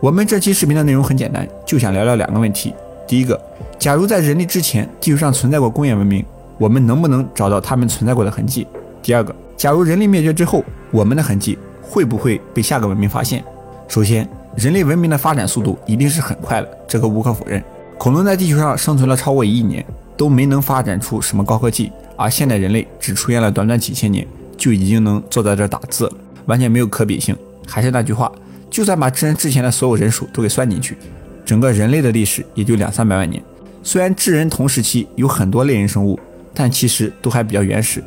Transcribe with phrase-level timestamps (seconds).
[0.00, 2.72] 我们这期视频的内容很简单，就想聊聊两个问题。
[3.06, 3.38] 第一个，
[3.78, 6.24] 假如在人类之前地球上存在过工业文明，
[6.56, 8.66] 我们能不能找到他们存在过的痕迹？
[9.02, 13.44] 第二个，假如人类灭绝之后，我们的痕迹会不会被下个文明发现？
[13.88, 14.26] 首先，
[14.56, 17.62] 人类文明的发展速度一定是很快的，这个无可否认。
[17.98, 19.84] 恐龙在地球上生存了超过一亿年，
[20.16, 24.26] 都没能发展出什么高科技，而现代人类只出现了短短几千年，
[24.56, 26.12] 就已经能坐在这打字了，
[26.46, 27.36] 完全没有可比性。
[27.66, 28.32] 还是那句话，
[28.70, 30.96] 就算把智人之前的所有人数都给算进去，
[31.44, 33.42] 整个人类的历史也就两三百万年。
[33.82, 36.18] 虽然智人同时期有很多类人生物，
[36.54, 38.02] 但其实都还比较原始，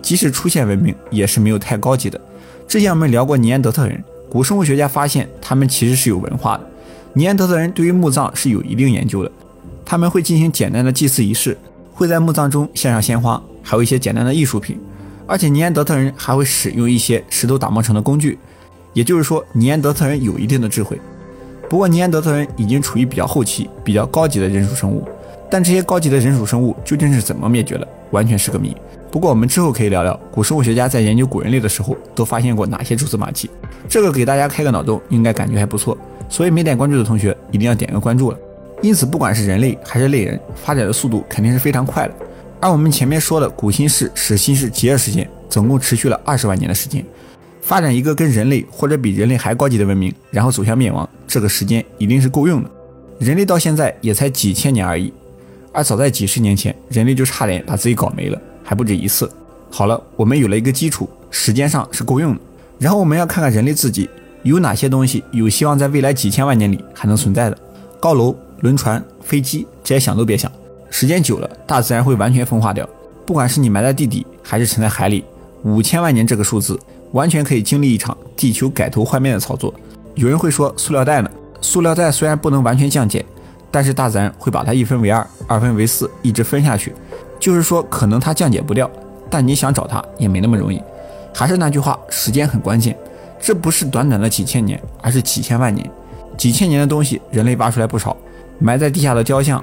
[0.00, 2.18] 即使出现文明，也是没有太高级的。
[2.66, 6.66] 之前我们聊过尼安德特人，古生物学家发现他们其实是有文化的。
[7.12, 9.30] 尼安德特人对于墓葬是有一定研究的，
[9.84, 11.56] 他们会进行简单的祭祀仪式，
[11.92, 14.78] 会在墓葬中献上鲜花，还有一些简单的艺术品。
[15.26, 18.38] 而且尼安德特人还会使用一些石头打磨成的工具，
[18.96, 20.98] 也就是说尼安德特人有一定的智慧。
[21.68, 25.06] 不过尼安德特人已经处于比较后期、比较高级的人属生物，
[25.50, 28.74] 但这些高级的人属生物究竟是怎么灭绝的，完全是个谜。
[29.10, 33.50] 不过我们之后可以聊聊古生物学家在研究古人类的时候都发现过哪些蛛丝马迹，
[33.86, 35.96] 这个给大家开个脑洞，应该感觉还不错。
[36.30, 38.38] 所以没点关注的同学一定要点个关注了。
[38.80, 42.14] 因此，不管是人类还是类人，发展的速度肯定是非常快的。
[42.60, 47.04] 而我们前面说的古新世、始新世极热时间，总共持续了二十万年的时间。
[47.66, 52.70] 发展一个跟人类或者比人类还高级的文明，然后走向灭亡，这个时间一定是够用的。
[53.18, 55.12] 人类到现在也才几千年而已，
[55.72, 59.28] 而早在几十年前，人类就差点把自己搞没了，还不止一次。
[59.68, 62.40] 好了，我们有了一个基础，时间上是够用的。
[62.78, 64.08] 然后我们要看看人类自己。
[64.44, 67.58] 有哪些东西有希望在未来几千万年里还能存在的？
[67.98, 70.48] 高楼、轮船、飞机，这些想都别想。
[70.88, 72.88] 时间久了，大自然会完全风化掉。
[73.26, 75.24] 不管是你埋在地底，还是沉在海里，
[75.64, 76.78] 五千万年这个数字，
[77.12, 79.72] 完全可以经历一场地球改头换面的操作。
[80.14, 81.30] 有人会说，塑料袋呢？
[81.60, 83.24] 塑料袋虽然不能完全降解，
[83.70, 86.94] 但是大自然会把它一分为二，二分为四，一直分下去。
[87.38, 88.90] 就是说，可能它降解不掉，
[89.28, 90.80] 但你想找它也没那么容易。
[91.34, 92.96] 还是那句话，时间很关键。
[93.38, 95.88] 这不是短短的几千年，而是几千万年。
[96.36, 98.16] 几千年的东西，人类挖出来不少，
[98.58, 99.62] 埋在地下的雕像、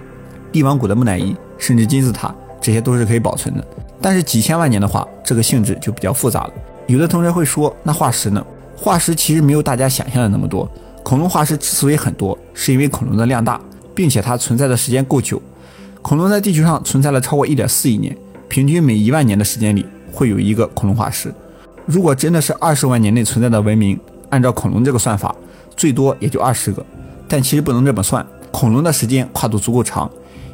[0.52, 3.66] 帝王谷的木乃伊，甚至金字塔，这些都是可以保存的。
[4.00, 6.54] 但是几千万年的话，这个性质就比较复杂了。
[6.88, 8.46] 有的同学会说，那化石呢？
[8.76, 10.70] 化石其实没有大家想象的那么多。
[11.02, 13.60] 恐龙化石之所以很多，是因为恐龙的量大，
[13.96, 15.42] 并且它存在的时间够久。
[16.02, 18.16] 恐龙在地球上存在了超过一点四亿年，
[18.50, 21.34] 平均每一万年的时间里会有一个恐龙化石。
[21.86, 23.98] 如果真的是二十万年内存在的文明，
[24.30, 25.34] 按照恐龙这个算法，
[25.78, 26.86] 最多也就二十个。
[27.28, 30.10] 但其实不能这么算，恐龙的时间跨度足够长，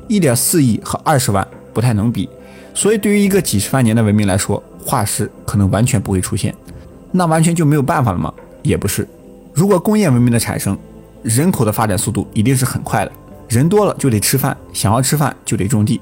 [0.08, 2.30] 一点四亿和二十万不太能比。
[2.74, 6.52] 所以对于一个几十万年的文明来说，化石可能完全不会出现。
[7.12, 8.34] 那完全就没有办法了吗？
[8.64, 9.08] 也不是。
[9.54, 10.76] 如果工业文明的产生，
[11.22, 13.12] 人口的发展速度一定是很快的。
[13.48, 16.02] 人多了就得吃饭，想要吃饭就得种地，